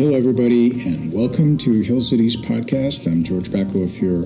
[0.00, 3.06] Hello, everybody, and welcome to Hill Cities Podcast.
[3.06, 4.22] I'm George Backloff, your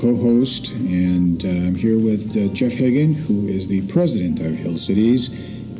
[0.00, 4.56] co host, and uh, I'm here with uh, Jeff Hagan, who is the president of
[4.56, 5.28] Hill Cities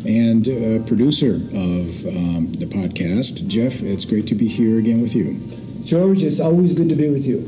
[0.04, 3.48] and uh, producer of um, the podcast.
[3.48, 5.40] Jeff, it's great to be here again with you.
[5.86, 7.40] George, it's always good to be with you.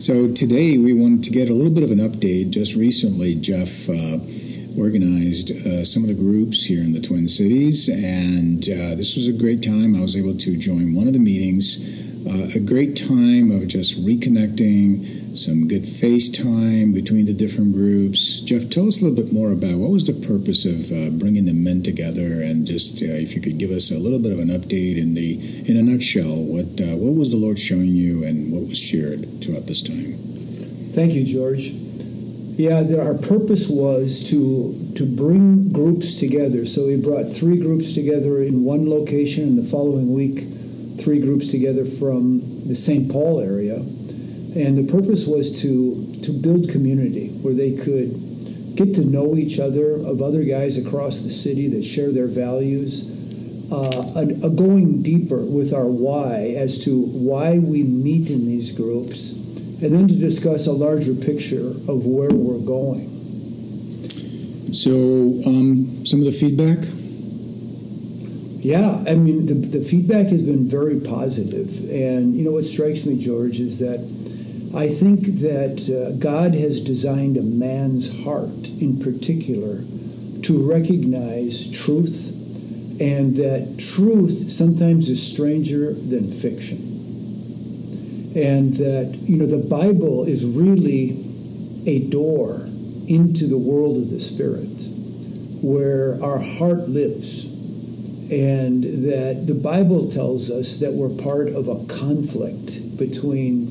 [0.00, 2.50] So, today we wanted to get a little bit of an update.
[2.50, 4.18] Just recently, Jeff uh,
[4.78, 9.28] organized uh, some of the groups here in the Twin Cities, and uh, this was
[9.28, 9.96] a great time.
[9.96, 12.04] I was able to join one of the meetings.
[12.26, 18.40] Uh, a great time of just reconnecting, some good FaceTime between the different groups.
[18.40, 21.44] Jeff, tell us a little bit more about what was the purpose of uh, bringing
[21.44, 24.40] the men together, and just uh, if you could give us a little bit of
[24.40, 25.38] an update in the
[25.70, 26.66] in a nutshell, what
[26.98, 30.14] what was the Lord showing you, and what was shared throughout this time?
[30.92, 31.85] Thank you, George.
[32.56, 36.64] Yeah, our purpose was to to bring groups together.
[36.64, 40.40] So we brought three groups together in one location, and the following week,
[40.98, 43.12] three groups together from the St.
[43.12, 43.76] Paul area.
[43.76, 48.16] And the purpose was to to build community where they could
[48.74, 53.12] get to know each other of other guys across the city that share their values.
[53.70, 58.70] Uh, a, a going deeper with our why as to why we meet in these
[58.70, 59.45] groups
[59.82, 63.12] and then to discuss a larger picture of where we're going.
[64.72, 64.92] So,
[65.46, 66.78] um, some of the feedback?
[68.64, 71.88] Yeah, I mean, the, the feedback has been very positive.
[71.90, 74.00] And, you know, what strikes me, George, is that
[74.74, 79.84] I think that uh, God has designed a man's heart in particular
[80.42, 82.32] to recognize truth
[82.98, 86.95] and that truth sometimes is stranger than fiction
[88.36, 91.24] and that you know the Bible is really
[91.86, 92.66] a door
[93.08, 94.68] into the world of the spirit
[95.62, 97.46] where our heart lives
[98.30, 103.68] and that the Bible tells us that we're part of a conflict between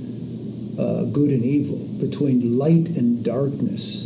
[0.79, 4.05] uh, good and evil, between light and darkness,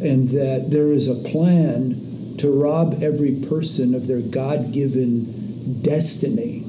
[0.00, 6.62] and that there is a plan to rob every person of their God given destiny.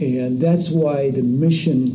[0.00, 1.86] And that's why the mission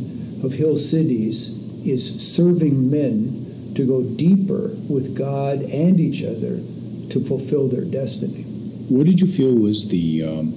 [0.44, 6.58] of Hill Cities is serving men to go deeper with God and each other
[7.10, 8.42] to fulfill their destiny.
[8.88, 10.52] What did you feel was the um,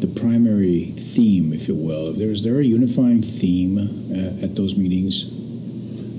[0.00, 2.12] the primary theme, if you will?
[2.12, 5.24] There is there a unifying theme at, at those meetings?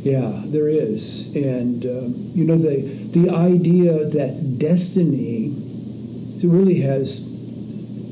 [0.03, 2.81] Yeah, there is, and um, you know the
[3.13, 5.53] the idea that destiny
[6.43, 7.22] really has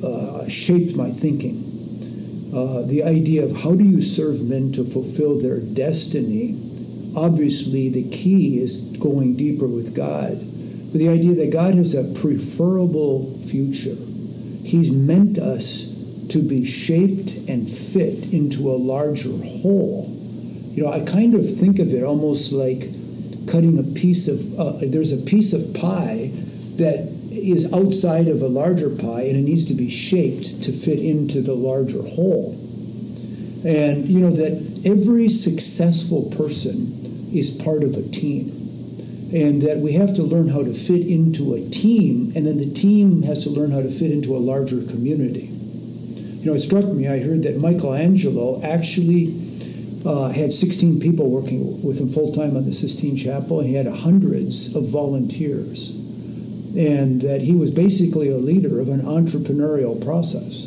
[0.03, 1.69] uh, shaped my thinking
[2.53, 6.59] uh, the idea of how do you serve men to fulfill their destiny.
[7.15, 10.39] Obviously, the key is going deeper with God.
[10.91, 13.95] But the idea that God has a preferable future.
[14.63, 15.85] He's meant us
[16.29, 20.07] to be shaped and fit into a larger whole.
[20.71, 22.81] You know, I kind of think of it almost like
[23.47, 26.31] cutting a piece of, uh, there's a piece of pie
[26.77, 31.00] that is outside of a larger pie and it needs to be shaped to fit
[31.00, 32.53] into the larger whole.
[33.66, 38.55] And you know that every successful person is part of a team.
[39.33, 42.73] And that we have to learn how to fit into a team, and then the
[42.73, 45.45] team has to learn how to fit into a larger community.
[45.45, 49.35] You know, it struck me, I heard that Michelangelo actually
[50.03, 53.75] uh, had 16 people working with him full time on the Sistine Chapel, and he
[53.75, 55.98] had hundreds of volunteers
[56.78, 60.66] and that he was basically a leader of an entrepreneurial process.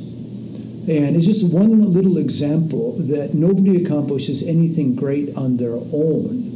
[0.88, 6.50] And it's just one little example that nobody accomplishes anything great on their own.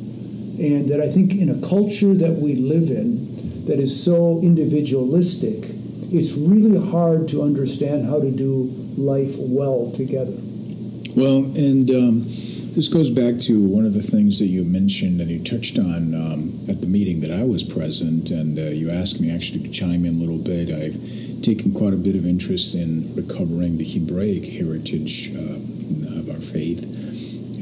[0.59, 5.71] And that I think in a culture that we live in that is so individualistic,
[6.11, 8.65] it's really hard to understand how to do
[8.97, 10.37] life well together.
[11.15, 12.27] Well, and um,
[12.77, 16.13] this goes back to one of the things that you mentioned and you touched on
[16.13, 19.71] um, at the meeting that I was present, and uh, you asked me actually to
[19.71, 20.69] chime in a little bit.
[20.69, 26.43] I've taken quite a bit of interest in recovering the Hebraic heritage uh, of our
[26.45, 26.85] faith,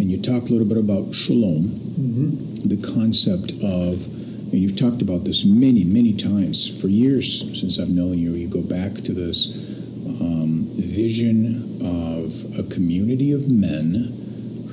[0.00, 1.62] and you talked a little bit about shalom,
[1.94, 2.68] mm-hmm.
[2.68, 4.12] the concept of.
[4.52, 8.34] And you've talked about this many, many times for years since I've known you.
[8.34, 9.56] You go back to this
[10.20, 14.23] um, vision of a community of men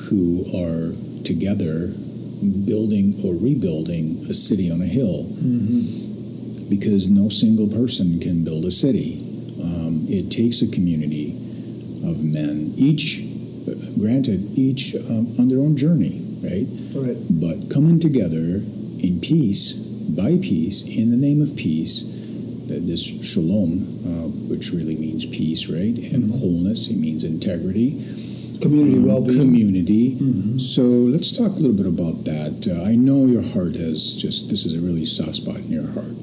[0.09, 0.93] who are
[1.23, 1.93] together
[2.65, 6.69] building or rebuilding a city on a hill mm-hmm.
[6.69, 9.19] because no single person can build a city.
[9.61, 11.37] Um, it takes a community
[12.03, 13.21] of men, each,
[13.99, 16.65] granted, each um, on their own journey, right?
[16.95, 17.17] Right.
[17.29, 18.57] But coming together
[19.05, 22.03] in peace, by peace, in the name of peace,
[22.67, 26.39] that this shalom, uh, which really means peace, right, and mm-hmm.
[26.39, 28.20] wholeness, it means integrity
[28.61, 29.39] community um, well-being.
[29.39, 30.15] Community.
[30.15, 30.59] Mm-hmm.
[30.59, 32.67] So let's talk a little bit about that.
[32.67, 35.87] Uh, I know your heart has just this is a really soft spot in your
[35.91, 36.15] heart.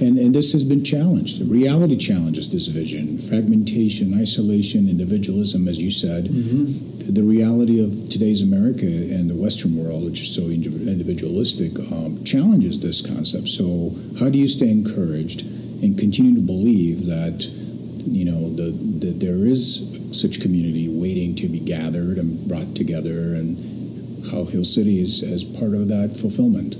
[0.00, 1.38] And, and this has been challenged.
[1.38, 6.24] The reality challenges this vision fragmentation, isolation, individualism, as you said.
[6.24, 7.06] Mm-hmm.
[7.06, 12.24] The, the, reality of today's America and the Western world, which is so individualistic, um,
[12.24, 13.48] challenges this concept.
[13.48, 15.42] So, how do you stay encouraged
[15.82, 17.44] and continue to believe that,
[18.06, 18.70] you know, the,
[19.06, 24.64] that there is such community waiting to be gathered and brought together, and how Hill
[24.64, 26.76] City is as part of that fulfillment?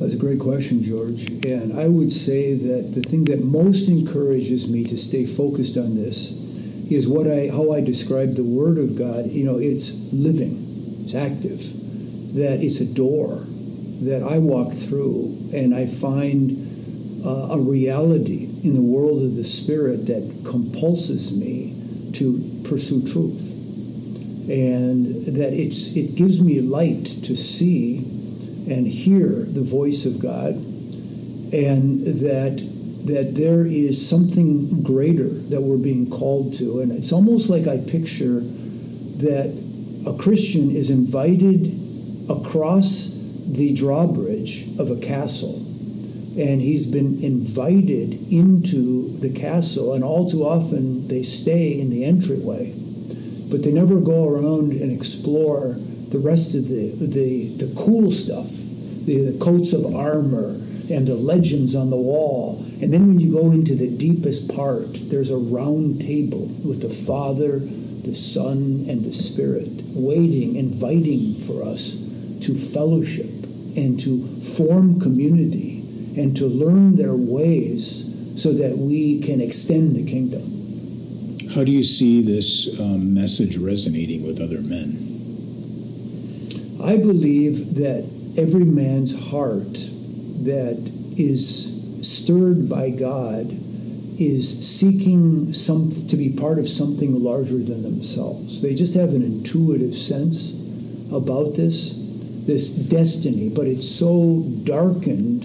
[0.00, 1.30] That's a great question, George.
[1.44, 5.94] And I would say that the thing that most encourages me to stay focused on
[5.94, 6.32] this
[6.90, 9.26] is what I how I describe the Word of God.
[9.26, 10.60] You know, it's living,
[11.04, 11.60] it's active,
[12.34, 13.44] that it's a door
[14.02, 19.44] that I walk through, and I find uh, a reality in the world of the
[19.44, 21.72] Spirit that compulses me
[22.14, 23.50] to pursue truth,
[24.48, 25.06] and
[25.36, 27.98] that it's it gives me light to see
[28.68, 32.70] and hear the voice of God, and that
[33.04, 36.80] that there is something greater that we're being called to.
[36.80, 39.52] And it's almost like I picture that
[40.06, 41.66] a Christian is invited
[42.30, 43.08] across
[43.46, 45.60] the drawbridge of a castle.
[46.36, 52.04] And he's been invited into the castle, and all too often they stay in the
[52.04, 52.74] entryway.
[53.50, 55.76] But they never go around and explore
[56.14, 58.48] the rest of the, the, the cool stuff,
[59.06, 60.60] the, the coats of armor
[60.90, 62.64] and the legends on the wall.
[62.82, 66.88] And then when you go into the deepest part, there's a round table with the
[66.88, 71.94] Father, the Son, and the Spirit waiting, inviting for us
[72.42, 73.30] to fellowship
[73.76, 75.83] and to form community
[76.16, 80.42] and to learn their ways so that we can extend the kingdom.
[81.54, 85.04] How do you see this um, message resonating with other men?
[86.82, 88.04] I believe that
[88.36, 89.72] every man's heart
[90.44, 91.72] that is
[92.02, 93.46] stirred by God
[94.18, 98.62] is seeking some to be part of something larger than themselves.
[98.62, 100.52] They just have an intuitive sense
[101.12, 101.94] about this,
[102.46, 105.44] this destiny, but it's so darkened.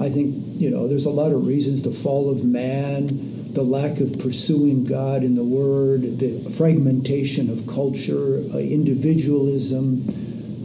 [0.00, 3.08] I think, you know, there's a lot of reasons the fall of man,
[3.52, 10.02] the lack of pursuing God in the Word, the fragmentation of culture, uh, individualism,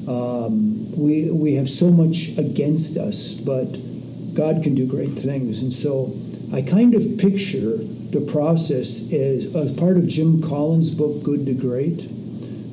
[0.07, 3.65] um, we, we have so much against us, but
[4.33, 5.63] God can do great things.
[5.63, 6.15] And so
[6.53, 11.53] I kind of picture the process as, as part of Jim Collins' book, Good to
[11.53, 12.03] Great,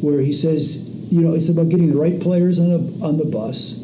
[0.01, 3.25] where he says, you know, it's about getting the right players on, a, on the
[3.25, 3.79] bus,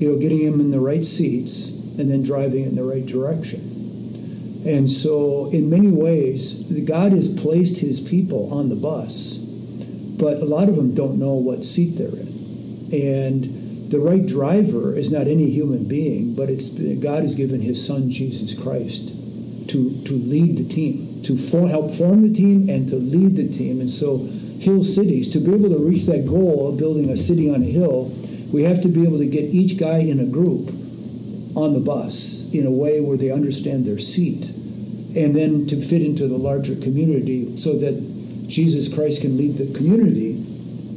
[0.00, 3.60] you know, getting them in the right seats, and then driving in the right direction.
[4.66, 10.44] And so, in many ways, God has placed his people on the bus, but a
[10.44, 12.30] lot of them don't know what seat they're in.
[12.92, 17.84] And the right driver is not any human being, but it's God has given His
[17.84, 19.08] Son Jesus Christ
[19.70, 23.48] to to lead the team, to for, help form the team, and to lead the
[23.48, 23.80] team.
[23.80, 24.18] And so,
[24.60, 27.66] hill cities to be able to reach that goal of building a city on a
[27.66, 28.12] hill,
[28.52, 30.70] we have to be able to get each guy in a group
[31.54, 34.50] on the bus in a way where they understand their seat,
[35.16, 39.72] and then to fit into the larger community so that Jesus Christ can lead the
[39.76, 40.32] community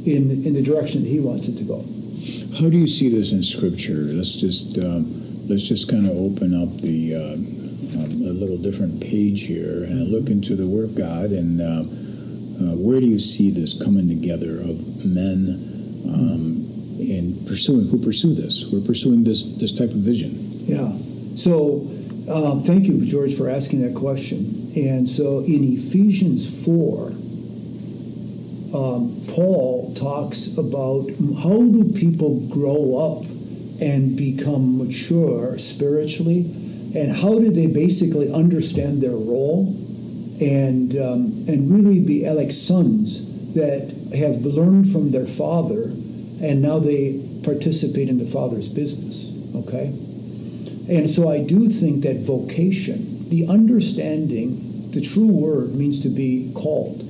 [0.06, 1.84] in, in the direction that he wants it to go.
[2.58, 3.94] How do you see this in Scripture?
[3.94, 5.04] Let's just um,
[5.48, 7.34] let's just kind of open up the uh,
[7.98, 11.84] um, a little different page here and look into the Word of God and uh,
[12.54, 15.58] uh, where do you see this coming together of men
[16.06, 16.63] um,
[16.98, 18.62] in pursuing who pursue this?
[18.62, 20.32] Who are pursuing this this type of vision?
[20.66, 20.92] Yeah.
[21.36, 21.90] So.
[22.26, 24.72] Um, thank you, George, for asking that question.
[24.76, 27.12] And so in Ephesians 4,
[28.74, 31.06] um, Paul talks about
[31.42, 33.24] how do people grow up
[33.80, 36.40] and become mature spiritually,
[36.94, 39.66] and how do they basically understand their role
[40.40, 45.92] and um, and really be like sons that have learned from their father,
[46.42, 49.30] and now they participate in the father's business.
[49.54, 49.86] Okay,
[50.88, 56.52] and so I do think that vocation, the understanding, the true word means to be
[56.54, 57.00] called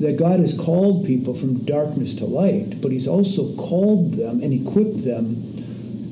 [0.00, 4.52] that God has called people from darkness to light, but He's also called them and
[4.52, 5.36] equipped them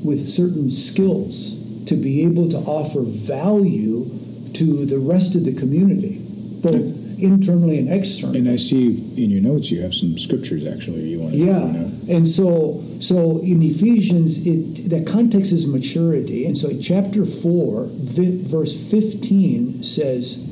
[0.02, 4.06] with certain skills to be able to offer value
[4.54, 6.18] to the rest of the community,
[6.62, 8.38] both internally and externally.
[8.38, 11.58] And I see in your notes you have some scriptures actually you want to yeah.
[11.58, 11.90] Know.
[12.08, 16.46] And so so in Ephesians it the context is maturity.
[16.46, 20.44] And so chapter 4 verse 15 says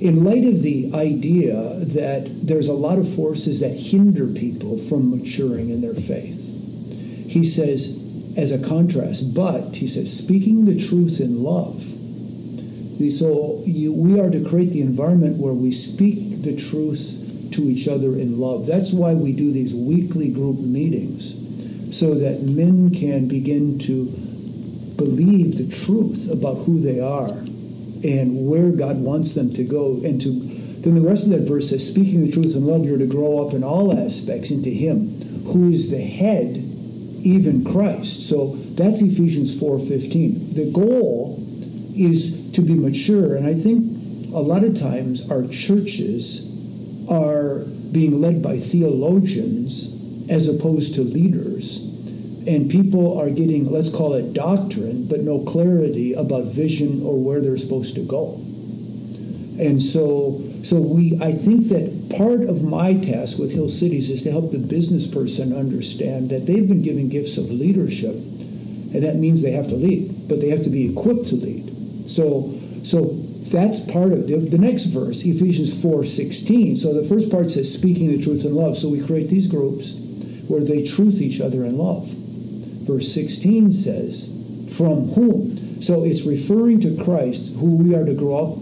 [0.00, 5.10] in light of the idea that there's a lot of forces that hinder people from
[5.10, 6.46] maturing in their faith,
[7.28, 8.02] he says,
[8.36, 11.92] as a contrast, but he says, speaking the truth in love.
[12.98, 17.88] So you, we are to create the environment where we speak the truth to each
[17.88, 18.66] other in love.
[18.66, 21.34] That's why we do these weekly group meetings,
[21.96, 24.06] so that men can begin to
[24.96, 27.32] believe the truth about who they are
[28.02, 30.00] and where God wants them to go.
[30.02, 32.98] And to then the rest of that verse says, speaking the truth in love, you're
[32.98, 35.08] to grow up in all aspects into Him
[35.46, 36.56] who is the head,
[37.22, 38.28] even Christ.
[38.28, 40.54] So that's Ephesians 4:15.
[40.54, 41.45] The goal
[41.96, 46.42] is to be mature, and I think a lot of times our churches
[47.10, 49.92] are being led by theologians
[50.28, 51.86] as opposed to leaders
[52.46, 57.40] and people are getting, let's call it doctrine, but no clarity about vision or where
[57.40, 58.34] they're supposed to go.
[59.58, 64.22] And so, so we, I think that part of my task with Hill Cities is
[64.24, 69.16] to help the business person understand that they've been given gifts of leadership, and that
[69.16, 71.72] means they have to lead, but they have to be equipped to lead.
[72.08, 72.52] So,
[72.84, 73.04] so
[73.50, 76.76] that's part of the, the next verse, Ephesians four sixteen.
[76.76, 78.76] So the first part says speaking the truth in love.
[78.76, 79.94] So we create these groups
[80.48, 82.08] where they truth each other in love
[82.86, 84.28] verse 16 says,
[84.76, 85.82] From whom?
[85.82, 88.56] So it's referring to Christ, who we are to grow up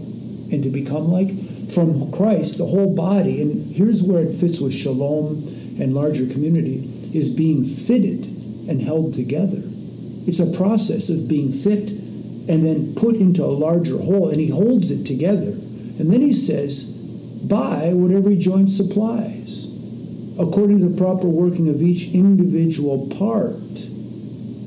[0.50, 1.30] and to become like.
[1.74, 5.42] From Christ, the whole body, and here's where it fits with shalom
[5.80, 8.26] and larger community, is being fitted
[8.68, 9.62] and held together.
[10.26, 11.90] It's a process of being fit
[12.48, 15.50] and then put into a larger whole, and he holds it together.
[15.50, 16.92] And then he says,
[17.48, 19.64] by whatever joint supplies,
[20.38, 23.54] according to the proper working of each individual part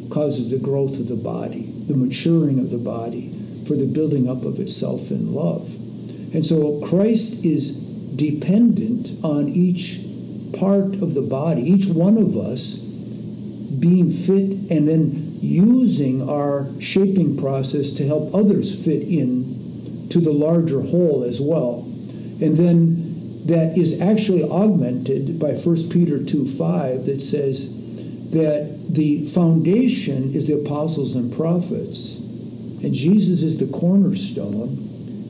[0.10, 3.34] causes the growth of the body, the maturing of the body,
[3.68, 5.74] for the building up of itself in love.
[6.34, 7.76] And so Christ is
[8.16, 10.00] dependent on each
[10.58, 17.38] part of the body, each one of us being fit and then using our shaping
[17.38, 21.84] process to help others fit in to the larger whole as well.
[22.42, 27.74] And then that is actually augmented by 1 Peter 2 5 that says
[28.32, 32.18] that the foundation is the apostles and prophets,
[32.84, 34.84] and Jesus is the cornerstone.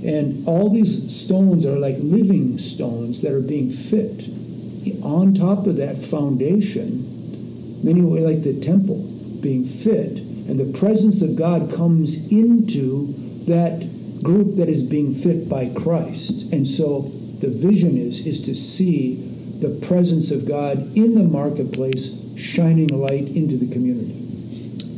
[0.05, 4.29] And all these stones are like living stones that are being fit
[5.03, 11.21] on top of that foundation, many way like the temple being fit, and the presence
[11.21, 13.13] of God comes into
[13.45, 13.87] that
[14.23, 16.51] group that is being fit by Christ.
[16.51, 17.01] And so
[17.39, 19.15] the vision is is to see
[19.59, 24.13] the presence of God in the marketplace shining light into the community.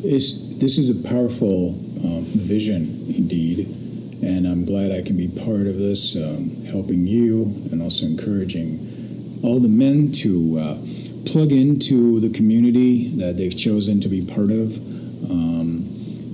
[0.04, 1.70] It's, this is a powerful
[2.04, 3.68] um, vision indeed,
[4.22, 9.40] and I'm glad I can be part of this, um, helping you and also encouraging
[9.44, 10.78] all the men to uh,
[11.26, 14.78] plug into the community that they've chosen to be part of.
[15.30, 15.86] Um,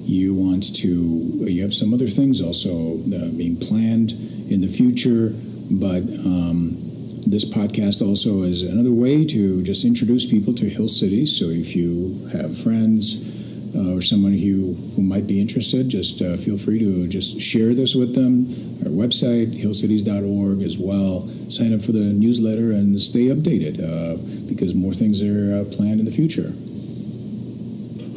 [0.06, 4.12] you want to, you have some other things also uh, being planned
[4.50, 5.34] in the future,
[5.72, 6.77] but um,
[7.25, 11.25] this podcast also is another way to just introduce people to Hill City.
[11.25, 13.35] So if you have friends
[13.75, 17.74] uh, or someone who, who might be interested, just uh, feel free to just share
[17.74, 18.48] this with them.
[18.86, 21.27] Our website, hillcities.org, as well.
[21.50, 24.17] Sign up for the newsletter and stay updated uh,
[24.48, 26.53] because more things are uh, planned in the future.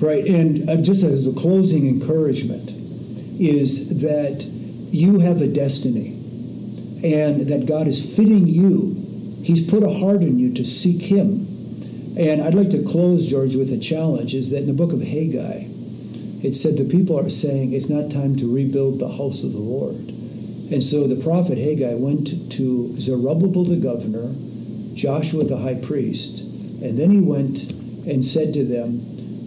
[0.00, 2.70] Right, and uh, just as a closing encouragement
[3.40, 6.10] is that you have a destiny
[7.02, 8.94] and that God is fitting you.
[9.42, 11.46] He's put a heart in you to seek Him.
[12.18, 15.00] And I'd like to close, George, with a challenge is that in the book of
[15.00, 15.66] Haggai,
[16.42, 19.58] it said the people are saying it's not time to rebuild the house of the
[19.58, 19.96] Lord.
[20.70, 24.34] And so the prophet Haggai went to Zerubbabel the governor,
[24.94, 26.40] Joshua the high priest,
[26.82, 27.70] and then he went
[28.06, 29.00] and said to them,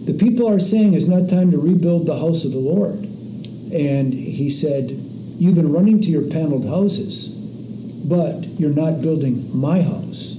[0.06, 2.98] The people are saying it's not time to rebuild the house of the Lord.
[3.72, 7.32] And he said, You've been running to your paneled houses
[8.04, 10.31] but you're not building my house.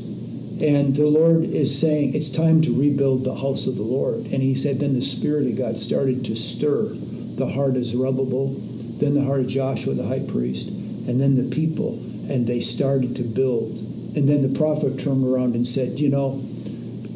[0.63, 4.19] And the Lord is saying, it's time to rebuild the house of the Lord.
[4.19, 6.87] And he said, then the Spirit of God started to stir
[7.35, 8.55] the heart of Zerubbabel,
[8.99, 11.99] then the heart of Joshua, the high priest, and then the people.
[12.29, 13.77] And they started to build.
[14.15, 16.41] And then the prophet turned around and said, You know,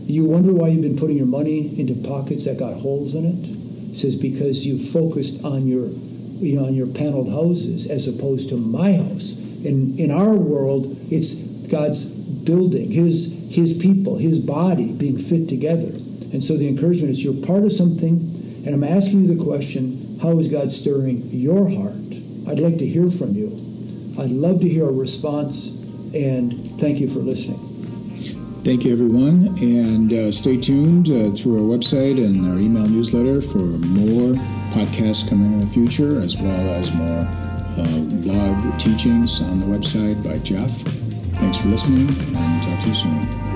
[0.03, 3.45] you wonder why you've been putting your money into pockets that got holes in it?
[3.91, 8.49] He says, Because you focused on your you know, on your paneled houses as opposed
[8.49, 11.35] to my house in, in our world, it's
[11.67, 12.05] God's
[12.47, 15.89] building, His, His people, His body being fit together.
[16.33, 18.19] And so the encouragement is you're part of something,
[18.65, 21.93] and I'm asking you the question how is God stirring your heart?
[22.47, 23.47] I'd like to hear from you.
[24.19, 25.67] I'd love to hear a response,
[26.13, 27.59] and thank you for listening.
[28.63, 33.41] Thank you, everyone, and uh, stay tuned uh, through our website and our email newsletter
[33.41, 34.33] for more
[34.73, 37.27] podcasts coming in the future, as well as more
[37.77, 40.71] uh, blog teachings on the website by Jeff.
[41.39, 42.07] Thanks for listening,
[42.77, 43.46] and talk to you soon.